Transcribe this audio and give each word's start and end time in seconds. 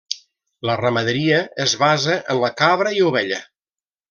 La 0.69 0.77
ramaderia 0.79 1.41
es 1.67 1.75
basa 1.83 2.17
en 2.37 2.41
la 2.45 2.51
cabra 2.63 2.95
i 3.01 3.05
ovella. 3.11 3.41